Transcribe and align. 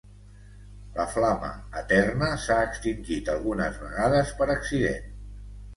La 0.95 1.05
flama 1.15 1.51
eterna 1.83 2.31
s'ha 2.47 2.59
extingit 2.71 3.33
algunes 3.37 3.79
vegades 3.87 4.35
per 4.43 4.51
accident. 4.59 5.11